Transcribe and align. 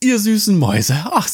Ihr 0.00 0.18
süßen 0.18 0.58
Mäuse, 0.58 0.94
ach, 1.10 1.26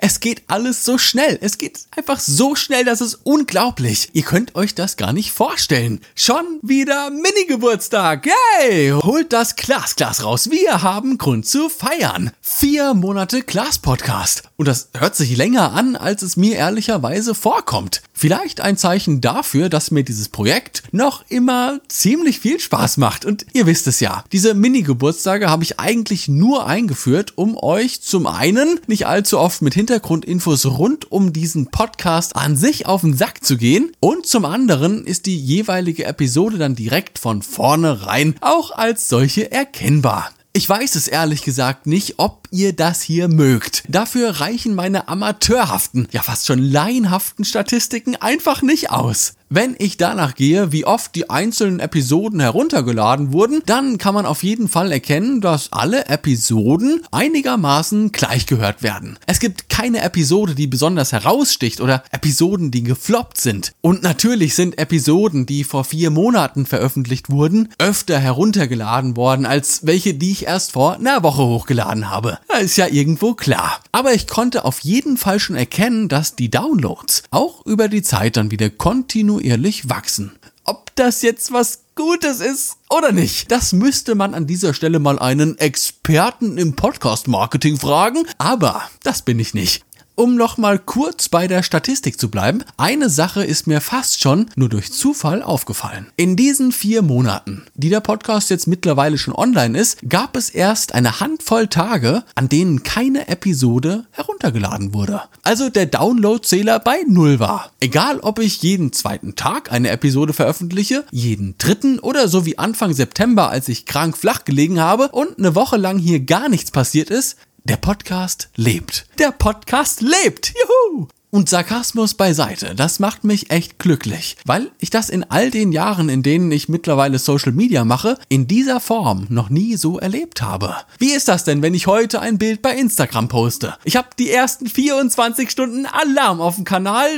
es 0.00 0.18
geht 0.18 0.42
alles 0.48 0.84
so 0.84 0.98
schnell. 0.98 1.38
Es 1.40 1.56
geht 1.56 1.78
einfach 1.96 2.18
so 2.18 2.56
schnell, 2.56 2.84
das 2.84 3.00
ist 3.00 3.20
unglaublich. 3.22 4.08
Ihr 4.12 4.24
könnt 4.24 4.56
euch 4.56 4.74
das 4.74 4.96
gar 4.96 5.12
nicht 5.12 5.30
vorstellen. 5.30 6.00
Schon 6.16 6.58
wieder 6.60 7.10
Mini-Geburtstag. 7.10 8.26
Yay! 8.26 8.90
Holt 8.90 9.32
das 9.32 9.54
Glasglas 9.54 10.24
raus. 10.24 10.50
Wir 10.50 10.82
haben 10.82 11.16
Grund 11.16 11.46
zu 11.46 11.68
feiern. 11.68 12.32
Vier 12.40 12.92
Monate 12.94 13.42
Glas-Podcast. 13.42 14.42
Und 14.56 14.66
das 14.66 14.88
hört 14.98 15.14
sich 15.14 15.36
länger 15.36 15.70
an, 15.72 15.94
als 15.94 16.22
es 16.22 16.36
mir 16.36 16.56
ehrlicherweise 16.56 17.36
vorkommt. 17.36 18.02
Vielleicht 18.20 18.60
ein 18.60 18.76
Zeichen 18.76 19.20
dafür, 19.20 19.68
dass 19.68 19.92
mir 19.92 20.02
dieses 20.02 20.28
Projekt 20.28 20.82
noch 20.90 21.24
immer 21.28 21.78
ziemlich 21.86 22.40
viel 22.40 22.58
Spaß 22.58 22.96
macht. 22.96 23.24
Und 23.24 23.46
ihr 23.52 23.66
wisst 23.66 23.86
es 23.86 24.00
ja, 24.00 24.24
diese 24.32 24.54
Mini-Geburtstage 24.54 25.48
habe 25.48 25.62
ich 25.62 25.78
eigentlich 25.78 26.26
nur 26.26 26.66
eingeführt, 26.66 27.34
um 27.36 27.56
euch 27.56 28.02
zum 28.02 28.26
einen 28.26 28.80
nicht 28.88 29.06
allzu 29.06 29.38
oft 29.38 29.62
mit 29.62 29.74
Hintergrundinfos 29.74 30.66
rund 30.66 31.12
um 31.12 31.32
diesen 31.32 31.68
Podcast 31.68 32.34
an 32.34 32.56
sich 32.56 32.86
auf 32.86 33.02
den 33.02 33.16
Sack 33.16 33.44
zu 33.44 33.56
gehen 33.56 33.92
und 34.00 34.26
zum 34.26 34.44
anderen 34.44 35.06
ist 35.06 35.26
die 35.26 35.38
jeweilige 35.38 36.04
Episode 36.04 36.58
dann 36.58 36.74
direkt 36.74 37.20
von 37.20 37.42
vornherein 37.42 38.34
auch 38.40 38.72
als 38.72 39.08
solche 39.08 39.52
erkennbar. 39.52 40.32
Ich 40.58 40.68
weiß 40.68 40.96
es 40.96 41.06
ehrlich 41.06 41.42
gesagt 41.42 41.86
nicht, 41.86 42.14
ob 42.16 42.47
ihr 42.50 42.72
das 42.74 43.02
hier 43.02 43.28
mögt. 43.28 43.84
Dafür 43.88 44.40
reichen 44.40 44.74
meine 44.74 45.08
amateurhaften, 45.08 46.08
ja 46.12 46.22
fast 46.22 46.46
schon 46.46 46.58
laienhaften 46.58 47.44
Statistiken 47.44 48.16
einfach 48.16 48.62
nicht 48.62 48.90
aus. 48.90 49.34
Wenn 49.50 49.76
ich 49.78 49.96
danach 49.96 50.34
gehe, 50.34 50.72
wie 50.72 50.84
oft 50.84 51.14
die 51.14 51.30
einzelnen 51.30 51.80
Episoden 51.80 52.38
heruntergeladen 52.38 53.32
wurden, 53.32 53.62
dann 53.64 53.96
kann 53.96 54.12
man 54.12 54.26
auf 54.26 54.42
jeden 54.42 54.68
Fall 54.68 54.92
erkennen, 54.92 55.40
dass 55.40 55.72
alle 55.72 56.04
Episoden 56.04 57.00
einigermaßen 57.12 58.12
gleich 58.12 58.44
gehört 58.44 58.82
werden. 58.82 59.18
Es 59.26 59.40
gibt 59.40 59.70
keine 59.70 60.02
Episode, 60.02 60.54
die 60.54 60.66
besonders 60.66 61.12
heraussticht 61.12 61.80
oder 61.80 62.04
Episoden, 62.10 62.70
die 62.70 62.82
gefloppt 62.82 63.40
sind. 63.40 63.72
Und 63.80 64.02
natürlich 64.02 64.54
sind 64.54 64.76
Episoden, 64.76 65.46
die 65.46 65.64
vor 65.64 65.84
vier 65.84 66.10
Monaten 66.10 66.66
veröffentlicht 66.66 67.30
wurden, 67.30 67.70
öfter 67.78 68.18
heruntergeladen 68.18 69.16
worden 69.16 69.46
als 69.46 69.86
welche, 69.86 70.12
die 70.12 70.32
ich 70.32 70.46
erst 70.46 70.72
vor 70.72 70.96
einer 70.96 71.22
Woche 71.22 71.42
hochgeladen 71.42 72.10
habe. 72.10 72.37
Das 72.46 72.62
ist 72.62 72.76
ja 72.76 72.86
irgendwo 72.86 73.34
klar. 73.34 73.80
Aber 73.92 74.14
ich 74.14 74.26
konnte 74.26 74.64
auf 74.64 74.80
jeden 74.80 75.16
Fall 75.16 75.40
schon 75.40 75.56
erkennen, 75.56 76.08
dass 76.08 76.36
die 76.36 76.50
Downloads 76.50 77.24
auch 77.30 77.64
über 77.66 77.88
die 77.88 78.02
Zeit 78.02 78.36
dann 78.36 78.50
wieder 78.50 78.70
kontinuierlich 78.70 79.88
wachsen. 79.88 80.32
Ob 80.64 80.94
das 80.96 81.22
jetzt 81.22 81.52
was 81.52 81.80
Gutes 81.94 82.40
ist 82.40 82.76
oder 82.90 83.10
nicht, 83.10 83.50
das 83.50 83.72
müsste 83.72 84.14
man 84.14 84.34
an 84.34 84.46
dieser 84.46 84.74
Stelle 84.74 84.98
mal 84.98 85.18
einen 85.18 85.58
Experten 85.58 86.58
im 86.58 86.76
Podcast-Marketing 86.76 87.78
fragen, 87.78 88.26
aber 88.38 88.88
das 89.02 89.22
bin 89.22 89.38
ich 89.38 89.54
nicht 89.54 89.84
um 90.18 90.34
noch 90.34 90.58
mal 90.58 90.80
kurz 90.80 91.28
bei 91.28 91.46
der 91.46 91.62
Statistik 91.62 92.18
zu 92.18 92.28
bleiben, 92.28 92.64
eine 92.76 93.08
Sache 93.08 93.44
ist 93.44 93.68
mir 93.68 93.80
fast 93.80 94.20
schon 94.20 94.46
nur 94.56 94.68
durch 94.68 94.92
Zufall 94.92 95.44
aufgefallen. 95.44 96.08
In 96.16 96.34
diesen 96.34 96.72
vier 96.72 97.02
Monaten, 97.02 97.62
die 97.74 97.88
der 97.88 98.00
Podcast 98.00 98.50
jetzt 98.50 98.66
mittlerweile 98.66 99.16
schon 99.16 99.34
online 99.34 99.78
ist, 99.78 100.08
gab 100.08 100.36
es 100.36 100.50
erst 100.50 100.92
eine 100.92 101.20
Handvoll 101.20 101.68
Tage, 101.68 102.24
an 102.34 102.48
denen 102.48 102.82
keine 102.82 103.28
Episode 103.28 104.06
heruntergeladen 104.10 104.92
wurde. 104.92 105.22
Also 105.44 105.70
der 105.70 105.86
Downloadzähler 105.86 106.80
bei 106.80 107.04
Null 107.06 107.38
war. 107.38 107.70
Egal, 107.78 108.18
ob 108.18 108.40
ich 108.40 108.60
jeden 108.60 108.92
zweiten 108.92 109.36
Tag 109.36 109.70
eine 109.70 109.90
Episode 109.90 110.32
veröffentliche, 110.32 111.04
jeden 111.12 111.56
dritten 111.58 112.00
oder 112.00 112.26
so 112.26 112.44
wie 112.44 112.58
Anfang 112.58 112.92
September, 112.92 113.50
als 113.50 113.68
ich 113.68 113.86
krank 113.86 114.16
flach 114.16 114.44
gelegen 114.44 114.80
habe 114.80 115.10
und 115.10 115.38
eine 115.38 115.54
Woche 115.54 115.76
lang 115.76 115.98
hier 115.98 116.18
gar 116.18 116.48
nichts 116.48 116.72
passiert 116.72 117.08
ist, 117.08 117.36
der 117.68 117.76
Podcast 117.76 118.48
lebt. 118.56 119.06
Der 119.18 119.30
Podcast 119.30 120.00
lebt. 120.00 120.54
Juhu! 120.54 121.08
Und 121.30 121.50
Sarkasmus 121.50 122.14
beiseite, 122.14 122.74
das 122.74 123.00
macht 123.00 123.22
mich 123.22 123.50
echt 123.50 123.78
glücklich, 123.78 124.38
weil 124.46 124.70
ich 124.78 124.88
das 124.88 125.10
in 125.10 125.24
all 125.24 125.50
den 125.50 125.72
Jahren, 125.72 126.08
in 126.08 126.22
denen 126.22 126.50
ich 126.50 126.70
mittlerweile 126.70 127.18
Social 127.18 127.52
Media 127.52 127.84
mache, 127.84 128.18
in 128.30 128.46
dieser 128.46 128.80
Form 128.80 129.26
noch 129.28 129.50
nie 129.50 129.76
so 129.76 129.98
erlebt 129.98 130.40
habe. 130.40 130.74
Wie 130.96 131.10
ist 131.10 131.28
das 131.28 131.44
denn, 131.44 131.60
wenn 131.60 131.74
ich 131.74 131.86
heute 131.86 132.20
ein 132.20 132.38
Bild 132.38 132.62
bei 132.62 132.74
Instagram 132.74 133.28
poste? 133.28 133.74
Ich 133.84 133.96
habe 133.96 134.08
die 134.18 134.30
ersten 134.30 134.68
24 134.68 135.50
Stunden 135.50 135.84
Alarm 135.84 136.40
auf 136.40 136.54
dem 136.54 136.64
Kanal, 136.64 137.10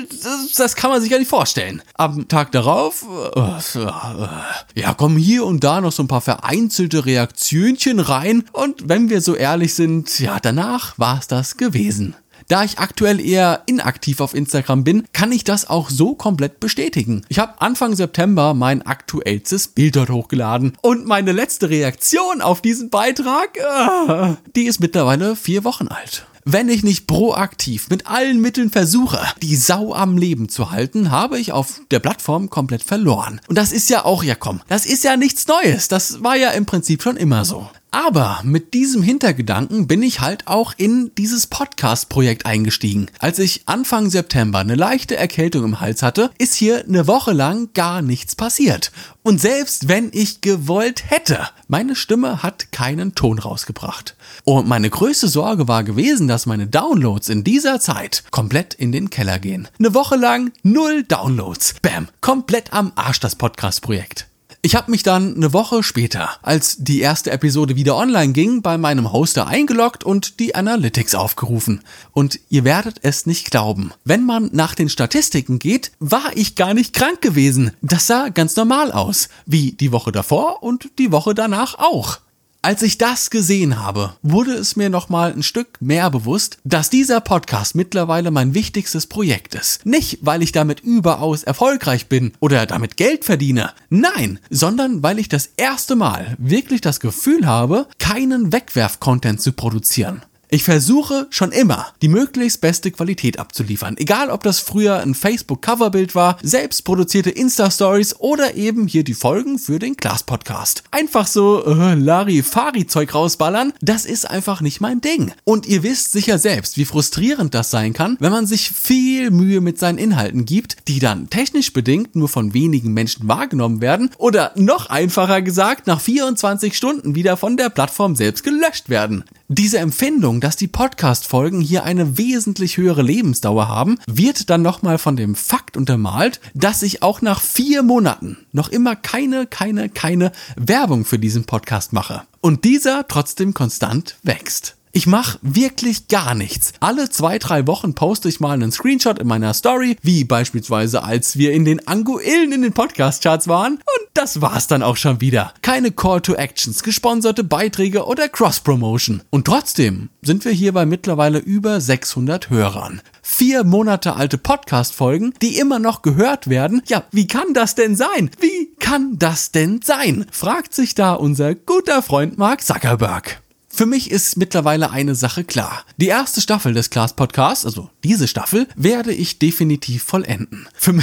das, 0.56 0.74
kann 0.74 0.90
man 0.90 1.00
sich 1.00 1.12
ja 1.12 1.18
nicht 1.18 1.28
vorstellen. 1.28 1.80
Am 1.94 2.26
Tag 2.26 2.50
darauf, 2.50 3.04
äh, 3.36 4.80
ja, 4.80 4.92
kommen 4.94 5.18
hier 5.18 5.44
und 5.46 5.62
da 5.62 5.80
noch 5.80 5.92
so 5.92 6.02
ein 6.02 6.08
paar 6.08 6.20
vereinzelte 6.20 7.06
Reaktionchen 7.06 8.00
rein 8.00 8.42
und 8.50 8.88
wenn 8.88 9.08
wir 9.08 9.20
so 9.20 9.36
ehrlich 9.36 9.74
sind, 9.74 10.18
ja, 10.18 10.40
danach 10.40 10.98
war 10.98 11.20
es 11.20 11.28
das 11.28 11.56
gewesen. 11.56 12.16
Da 12.50 12.64
ich 12.64 12.80
aktuell 12.80 13.20
eher 13.20 13.62
inaktiv 13.66 14.18
auf 14.20 14.34
Instagram 14.34 14.82
bin, 14.82 15.04
kann 15.12 15.30
ich 15.30 15.44
das 15.44 15.70
auch 15.70 15.88
so 15.88 16.16
komplett 16.16 16.58
bestätigen. 16.58 17.22
Ich 17.28 17.38
habe 17.38 17.60
Anfang 17.60 17.94
September 17.94 18.54
mein 18.54 18.82
aktuellstes 18.82 19.68
Bild 19.68 19.94
dort 19.94 20.10
hochgeladen 20.10 20.72
und 20.82 21.06
meine 21.06 21.30
letzte 21.30 21.70
Reaktion 21.70 22.40
auf 22.40 22.60
diesen 22.60 22.90
Beitrag, 22.90 23.56
äh, 23.56 24.34
die 24.56 24.64
ist 24.64 24.80
mittlerweile 24.80 25.36
vier 25.36 25.62
Wochen 25.62 25.86
alt. 25.86 26.26
Wenn 26.44 26.68
ich 26.68 26.82
nicht 26.82 27.06
proaktiv 27.06 27.88
mit 27.88 28.08
allen 28.08 28.40
Mitteln 28.40 28.70
versuche, 28.70 29.20
die 29.40 29.54
Sau 29.54 29.94
am 29.94 30.18
Leben 30.18 30.48
zu 30.48 30.72
halten, 30.72 31.12
habe 31.12 31.38
ich 31.38 31.52
auf 31.52 31.80
der 31.92 32.00
Plattform 32.00 32.50
komplett 32.50 32.82
verloren. 32.82 33.40
Und 33.46 33.58
das 33.58 33.70
ist 33.70 33.90
ja 33.90 34.04
auch, 34.04 34.24
ja 34.24 34.34
komm, 34.34 34.60
das 34.66 34.86
ist 34.86 35.04
ja 35.04 35.16
nichts 35.16 35.46
Neues. 35.46 35.86
Das 35.86 36.24
war 36.24 36.34
ja 36.34 36.50
im 36.50 36.66
Prinzip 36.66 37.00
schon 37.04 37.16
immer 37.16 37.44
so. 37.44 37.70
Aber 37.92 38.40
mit 38.44 38.72
diesem 38.72 39.02
Hintergedanken 39.02 39.88
bin 39.88 40.02
ich 40.04 40.20
halt 40.20 40.46
auch 40.46 40.74
in 40.76 41.10
dieses 41.18 41.48
Podcast-Projekt 41.48 42.46
eingestiegen. 42.46 43.08
Als 43.18 43.40
ich 43.40 43.62
Anfang 43.66 44.10
September 44.10 44.60
eine 44.60 44.76
leichte 44.76 45.16
Erkältung 45.16 45.64
im 45.64 45.80
Hals 45.80 46.02
hatte, 46.02 46.30
ist 46.38 46.54
hier 46.54 46.84
eine 46.84 47.08
Woche 47.08 47.32
lang 47.32 47.70
gar 47.74 48.00
nichts 48.00 48.36
passiert. 48.36 48.92
Und 49.22 49.40
selbst 49.40 49.88
wenn 49.88 50.10
ich 50.12 50.40
gewollt 50.40 51.10
hätte, 51.10 51.48
meine 51.66 51.96
Stimme 51.96 52.44
hat 52.44 52.70
keinen 52.70 53.16
Ton 53.16 53.40
rausgebracht. 53.40 54.14
Und 54.44 54.68
meine 54.68 54.88
größte 54.88 55.26
Sorge 55.26 55.66
war 55.66 55.82
gewesen, 55.82 56.28
dass 56.28 56.46
meine 56.46 56.68
Downloads 56.68 57.28
in 57.28 57.42
dieser 57.42 57.80
Zeit 57.80 58.22
komplett 58.30 58.72
in 58.72 58.92
den 58.92 59.10
Keller 59.10 59.40
gehen. 59.40 59.66
Eine 59.80 59.94
Woche 59.94 60.16
lang 60.16 60.52
null 60.62 61.02
Downloads. 61.02 61.74
Bam, 61.82 62.08
komplett 62.20 62.72
am 62.72 62.92
Arsch 62.94 63.18
das 63.18 63.34
Podcast-Projekt. 63.34 64.29
Ich 64.62 64.74
habe 64.74 64.90
mich 64.90 65.02
dann 65.02 65.36
eine 65.36 65.54
Woche 65.54 65.82
später, 65.82 66.32
als 66.42 66.76
die 66.78 67.00
erste 67.00 67.30
Episode 67.30 67.76
wieder 67.76 67.96
online 67.96 68.34
ging, 68.34 68.60
bei 68.60 68.76
meinem 68.76 69.10
Hoster 69.10 69.46
eingeloggt 69.46 70.04
und 70.04 70.38
die 70.38 70.54
Analytics 70.54 71.14
aufgerufen. 71.14 71.80
Und 72.12 72.40
ihr 72.50 72.64
werdet 72.64 72.98
es 73.00 73.24
nicht 73.24 73.50
glauben. 73.50 73.92
Wenn 74.04 74.26
man 74.26 74.50
nach 74.52 74.74
den 74.74 74.90
Statistiken 74.90 75.58
geht, 75.58 75.92
war 75.98 76.32
ich 76.34 76.56
gar 76.56 76.74
nicht 76.74 76.92
krank 76.92 77.22
gewesen. 77.22 77.70
Das 77.80 78.06
sah 78.06 78.28
ganz 78.28 78.54
normal 78.54 78.92
aus. 78.92 79.30
Wie 79.46 79.72
die 79.72 79.92
Woche 79.92 80.12
davor 80.12 80.62
und 80.62 80.90
die 80.98 81.10
Woche 81.10 81.34
danach 81.34 81.78
auch. 81.78 82.18
Als 82.62 82.82
ich 82.82 82.98
das 82.98 83.30
gesehen 83.30 83.82
habe, 83.82 84.16
wurde 84.20 84.52
es 84.52 84.76
mir 84.76 84.90
nochmal 84.90 85.32
ein 85.32 85.42
Stück 85.42 85.80
mehr 85.80 86.10
bewusst, 86.10 86.58
dass 86.62 86.90
dieser 86.90 87.22
Podcast 87.22 87.74
mittlerweile 87.74 88.30
mein 88.30 88.52
wichtigstes 88.52 89.06
Projekt 89.06 89.54
ist. 89.54 89.86
Nicht, 89.86 90.18
weil 90.20 90.42
ich 90.42 90.52
damit 90.52 90.80
überaus 90.80 91.42
erfolgreich 91.42 92.08
bin 92.08 92.34
oder 92.38 92.66
damit 92.66 92.98
Geld 92.98 93.24
verdiene. 93.24 93.72
Nein, 93.88 94.40
sondern 94.50 95.02
weil 95.02 95.18
ich 95.18 95.30
das 95.30 95.48
erste 95.56 95.96
Mal 95.96 96.36
wirklich 96.38 96.82
das 96.82 97.00
Gefühl 97.00 97.46
habe, 97.46 97.86
keinen 97.98 98.52
Wegwerf-Content 98.52 99.40
zu 99.40 99.52
produzieren. 99.52 100.20
Ich 100.52 100.64
versuche 100.64 101.28
schon 101.30 101.52
immer, 101.52 101.86
die 102.02 102.08
möglichst 102.08 102.60
beste 102.60 102.90
Qualität 102.90 103.38
abzuliefern. 103.38 103.96
Egal, 103.96 104.30
ob 104.30 104.42
das 104.42 104.58
früher 104.58 104.98
ein 104.98 105.14
Facebook-Coverbild 105.14 106.16
war, 106.16 106.38
selbst 106.42 106.84
produzierte 106.84 107.30
Insta-Stories 107.30 108.16
oder 108.18 108.56
eben 108.56 108.88
hier 108.88 109.04
die 109.04 109.14
Folgen 109.14 109.60
für 109.60 109.78
den 109.78 109.94
Glas-Podcast. 109.94 110.82
Einfach 110.90 111.28
so 111.28 111.64
äh, 111.64 111.94
Larifari-Zeug 111.94 113.14
rausballern, 113.14 113.72
das 113.80 114.04
ist 114.04 114.28
einfach 114.28 114.60
nicht 114.60 114.80
mein 114.80 115.00
Ding. 115.00 115.32
Und 115.44 115.66
ihr 115.66 115.84
wisst 115.84 116.10
sicher 116.10 116.40
selbst, 116.40 116.76
wie 116.76 116.84
frustrierend 116.84 117.54
das 117.54 117.70
sein 117.70 117.92
kann, 117.92 118.16
wenn 118.18 118.32
man 118.32 118.48
sich 118.48 118.72
viel 118.72 119.30
Mühe 119.30 119.60
mit 119.60 119.78
seinen 119.78 119.98
Inhalten 119.98 120.46
gibt, 120.46 120.88
die 120.88 120.98
dann 120.98 121.30
technisch 121.30 121.72
bedingt 121.72 122.16
nur 122.16 122.28
von 122.28 122.54
wenigen 122.54 122.92
Menschen 122.92 123.28
wahrgenommen 123.28 123.80
werden 123.80 124.10
oder 124.18 124.50
noch 124.56 124.90
einfacher 124.90 125.42
gesagt, 125.42 125.86
nach 125.86 126.00
24 126.00 126.76
Stunden 126.76 127.14
wieder 127.14 127.36
von 127.36 127.56
der 127.56 127.70
Plattform 127.70 128.16
selbst 128.16 128.42
gelöscht 128.42 128.88
werden. 128.88 129.22
Diese 129.52 129.80
Empfindung, 129.80 130.40
dass 130.40 130.54
die 130.54 130.68
Podcast-Folgen 130.68 131.60
hier 131.60 131.82
eine 131.82 132.16
wesentlich 132.16 132.76
höhere 132.76 133.02
Lebensdauer 133.02 133.66
haben, 133.66 133.98
wird 134.06 134.48
dann 134.48 134.62
nochmal 134.62 134.96
von 134.96 135.16
dem 135.16 135.34
Fakt 135.34 135.76
untermalt, 135.76 136.40
dass 136.54 136.84
ich 136.84 137.02
auch 137.02 137.20
nach 137.20 137.40
vier 137.40 137.82
Monaten 137.82 138.36
noch 138.52 138.68
immer 138.68 138.94
keine, 138.94 139.48
keine, 139.48 139.88
keine 139.88 140.30
Werbung 140.54 141.04
für 141.04 141.18
diesen 141.18 141.46
Podcast 141.46 141.92
mache. 141.92 142.22
Und 142.40 142.64
dieser 142.64 143.08
trotzdem 143.08 143.52
konstant 143.52 144.18
wächst. 144.22 144.76
Ich 144.92 145.06
mache 145.06 145.38
wirklich 145.40 146.08
gar 146.08 146.34
nichts. 146.34 146.72
Alle 146.80 147.08
zwei, 147.08 147.38
drei 147.38 147.68
Wochen 147.68 147.94
poste 147.94 148.28
ich 148.28 148.40
mal 148.40 148.54
einen 148.54 148.72
Screenshot 148.72 149.20
in 149.20 149.28
meiner 149.28 149.54
Story, 149.54 149.96
wie 150.02 150.24
beispielsweise 150.24 151.04
als 151.04 151.38
wir 151.38 151.52
in 151.52 151.64
den 151.64 151.86
Anguillen 151.86 152.50
in 152.50 152.62
den 152.62 152.72
Podcast-Charts 152.72 153.46
waren. 153.46 153.74
Und 153.74 154.08
das 154.14 154.40
war's 154.40 154.66
dann 154.66 154.82
auch 154.82 154.96
schon 154.96 155.20
wieder. 155.20 155.54
Keine 155.62 155.92
Call 155.92 156.20
to 156.22 156.34
Actions, 156.34 156.82
gesponserte 156.82 157.44
Beiträge 157.44 158.04
oder 158.04 158.28
Cross-Promotion. 158.28 159.22
Und 159.30 159.44
trotzdem 159.44 160.08
sind 160.22 160.44
wir 160.44 160.52
hier 160.52 160.72
bei 160.72 160.86
mittlerweile 160.86 161.38
über 161.38 161.80
600 161.80 162.50
Hörern. 162.50 163.00
Vier 163.22 163.62
Monate 163.62 164.16
alte 164.16 164.38
Podcast-Folgen, 164.38 165.34
die 165.40 165.58
immer 165.58 165.78
noch 165.78 166.02
gehört 166.02 166.48
werden. 166.48 166.82
Ja, 166.86 167.04
wie 167.12 167.28
kann 167.28 167.54
das 167.54 167.76
denn 167.76 167.94
sein? 167.94 168.32
Wie 168.40 168.74
kann 168.80 169.20
das 169.20 169.52
denn 169.52 169.82
sein? 169.84 170.26
Fragt 170.32 170.74
sich 170.74 170.96
da 170.96 171.14
unser 171.14 171.54
guter 171.54 172.02
Freund 172.02 172.38
Mark 172.38 172.62
Zuckerberg. 172.62 173.40
Für 173.80 173.86
mich 173.86 174.10
ist 174.10 174.36
mittlerweile 174.36 174.90
eine 174.90 175.14
Sache 175.14 175.42
klar. 175.42 175.86
Die 175.96 176.08
erste 176.08 176.42
Staffel 176.42 176.74
des 176.74 176.90
Class 176.90 177.14
Podcasts, 177.14 177.64
also 177.64 177.88
diese 178.04 178.28
Staffel, 178.28 178.68
werde 178.76 179.10
ich 179.10 179.38
definitiv 179.38 180.02
vollenden. 180.02 180.68
Für, 180.74 180.98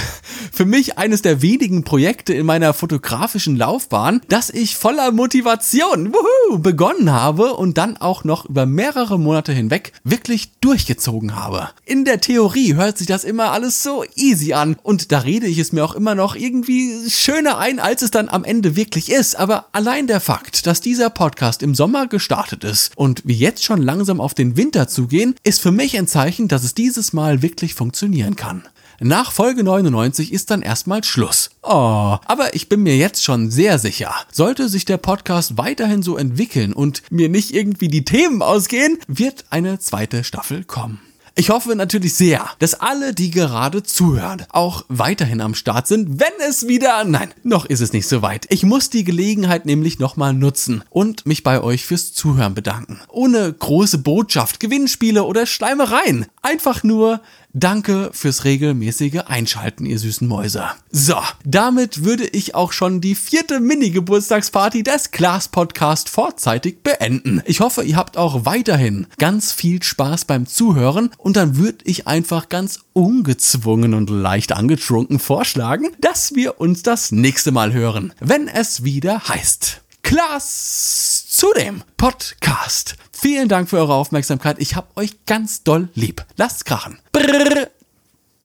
für 0.52 0.66
mich 0.66 0.96
eines 0.96 1.24
der 1.24 1.42
wenigen 1.42 1.84
Projekte 1.84 2.36
in 2.36 2.46
meiner 2.46 2.76
fotografischen 2.76 3.56
Laufbahn, 3.56 4.22
das 4.30 4.52
ich 4.52 4.76
voller 4.76 5.12
Motivation 5.12 6.14
wuhu, 6.14 6.60
begonnen 6.60 7.12
habe 7.12 7.54
und 7.54 7.80
dann 7.80 7.98
auch 7.98 8.24
noch 8.24 8.46
über 8.46 8.68
mehrere 8.68 9.18
Monate 9.18 9.54
hinweg 9.54 9.92
wirklich 10.04 10.52
durchgezogen 10.62 11.36
habe. 11.36 11.70
In 11.84 12.06
der 12.06 12.22
Theorie 12.22 12.76
hört 12.76 13.00
sich 13.00 13.08
das 13.08 13.24
immer 13.24 13.54
alles 13.54 13.82
so 13.82 14.04
easy 14.16 14.54
an 14.54 14.78
und 14.84 15.12
da 15.12 15.18
rede 15.18 15.48
ich 15.48 15.58
es 15.58 15.72
mir 15.72 15.84
auch 15.84 15.96
immer 15.96 16.14
noch 16.14 16.36
irgendwie 16.36 17.10
schöner 17.10 17.58
ein, 17.58 17.80
als 17.80 18.04
es 18.04 18.12
dann 18.12 18.30
am 18.30 18.44
Ende 18.44 18.76
wirklich 18.76 19.12
ist. 19.12 19.36
Aber 19.36 19.66
allein 19.72 20.06
der 20.06 20.20
Fakt, 20.20 20.68
dass 20.68 20.80
dieser 20.80 21.10
Podcast 21.10 21.64
im 21.64 21.74
Sommer 21.74 22.06
gestartet 22.06 22.67
ist 22.68 22.96
und 22.96 23.24
wir 23.26 23.36
jetzt 23.36 23.64
schon 23.64 23.82
langsam 23.82 24.22
auf 24.22 24.34
den 24.34 24.58
Winter 24.58 24.88
zugehen, 24.88 25.36
ist 25.44 25.62
für 25.62 25.72
mich 25.72 25.98
ein 25.98 26.08
Zeichen, 26.08 26.48
dass 26.48 26.64
es 26.64 26.76
dieses 26.76 27.14
Mal 27.14 27.42
wirklich 27.42 27.74
funktionieren 27.74 28.36
kann. 28.36 28.64
Nach 29.00 29.32
Folge 29.32 29.64
99 29.64 30.34
ist 30.34 30.50
dann 30.50 30.64
erstmal 30.64 31.04
Schluss. 31.04 31.52
Oh, 31.62 32.18
aber 32.26 32.56
ich 32.56 32.68
bin 32.68 32.82
mir 32.82 32.98
jetzt 32.98 33.24
schon 33.24 33.52
sehr 33.52 33.78
sicher, 33.78 34.14
sollte 34.32 34.70
sich 34.70 34.86
der 34.86 34.98
Podcast 34.98 35.58
weiterhin 35.58 36.02
so 36.02 36.18
entwickeln 36.18 36.74
und 36.74 37.04
mir 37.12 37.30
nicht 37.30 37.54
irgendwie 37.54 37.90
die 37.90 38.06
Themen 38.06 38.42
ausgehen, 38.42 38.98
wird 39.08 39.46
eine 39.52 39.78
zweite 39.78 40.24
Staffel 40.24 40.64
kommen. 40.64 41.00
Ich 41.40 41.52
hoffe 41.52 41.76
natürlich 41.76 42.16
sehr, 42.16 42.50
dass 42.58 42.74
alle, 42.74 43.14
die 43.14 43.30
gerade 43.30 43.84
zuhören, 43.84 44.44
auch 44.50 44.86
weiterhin 44.88 45.40
am 45.40 45.54
Start 45.54 45.86
sind, 45.86 46.20
wenn 46.20 46.34
es 46.50 46.68
wieder... 46.68 47.04
Nein, 47.04 47.32
noch 47.44 47.66
ist 47.66 47.80
es 47.80 47.94
nicht 47.94 48.08
so 48.08 48.24
weit. 48.24 48.48
Ich 48.50 48.64
muss 48.64 48.90
die 48.90 49.04
Gelegenheit 49.04 49.68
nämlich 49.68 50.00
nochmal 50.00 50.34
nutzen 50.34 50.84
und 50.90 51.28
mich 51.28 51.44
bei 51.44 51.62
euch 51.62 51.86
fürs 51.86 52.12
Zuhören 52.12 52.56
bedanken. 52.56 53.00
Ohne 53.08 53.54
große 53.54 54.00
Botschaft, 54.00 54.60
Gewinnspiele 54.60 55.26
oder 55.26 55.46
Schleimereien. 55.46 56.26
Einfach 56.42 56.82
nur 56.82 57.22
Danke 57.60 58.12
fürs 58.14 58.44
regelmäßige 58.44 59.22
Einschalten, 59.26 59.88
ihr 59.88 59.98
süßen 59.98 60.28
Mäuse. 60.28 60.66
So, 60.92 61.16
damit 61.44 62.04
würde 62.04 62.28
ich 62.28 62.54
auch 62.54 62.72
schon 62.72 63.02
die 63.02 63.16
vierte 63.16 63.60
Mini-Geburtstagsparty 63.60 64.84
des 64.84 65.10
Class 65.10 65.48
Podcast 65.48 66.08
vorzeitig 66.08 66.84
beenden. 66.84 67.42
Ich 67.46 67.60
hoffe, 67.60 67.82
ihr 67.82 67.96
habt 67.96 68.16
auch 68.16 68.46
weiterhin 68.46 69.08
ganz 69.18 69.54
viel 69.54 69.82
Spaß 69.82 70.26
beim 70.26 70.46
Zuhören 70.46 71.10
und 71.18 71.36
dann 71.36 71.58
würde 71.58 71.80
ich 71.86 72.06
einfach 72.06 72.50
ganz 72.50 72.82
ungezwungen 72.94 73.96
und 73.96 74.12
leicht 74.12 74.52
angetrunken 74.52 75.18
vorschlagen, 75.18 75.88
dass 76.00 76.36
wir 76.36 76.62
uns 76.62 76.84
das 76.84 77.12
nächste 77.12 77.52
Mal 77.52 77.74
hören, 77.74 78.14
wenn 78.20 78.48
es 78.48 78.84
wieder 78.84 79.30
heißt. 79.30 79.82
Klaas 80.04 81.26
zu 81.28 81.48
dem 81.54 81.84
Podcast. 81.98 82.98
Vielen 83.12 83.50
Dank 83.50 83.68
für 83.68 83.78
eure 83.78 83.96
Aufmerksamkeit. 83.96 84.58
Ich 84.60 84.76
hab 84.76 84.96
euch 84.96 85.26
ganz 85.26 85.64
doll 85.64 85.90
lieb. 85.96 86.24
Lasst 86.36 86.66
krachen. 86.66 87.00